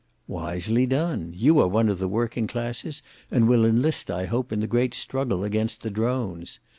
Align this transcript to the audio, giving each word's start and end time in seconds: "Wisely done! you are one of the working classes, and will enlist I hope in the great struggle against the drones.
"Wisely 0.27 0.87
done! 0.87 1.31
you 1.37 1.59
are 1.59 1.67
one 1.67 1.87
of 1.87 1.99
the 1.99 2.07
working 2.07 2.47
classes, 2.47 3.03
and 3.29 3.47
will 3.47 3.63
enlist 3.63 4.09
I 4.09 4.25
hope 4.25 4.51
in 4.51 4.59
the 4.59 4.65
great 4.65 4.95
struggle 4.95 5.43
against 5.43 5.81
the 5.83 5.91
drones. 5.91 6.59